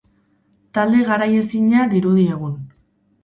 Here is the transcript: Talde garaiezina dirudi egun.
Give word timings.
Talde 0.77 1.01
garaiezina 1.09 1.85
dirudi 1.91 2.23
egun. 2.37 2.57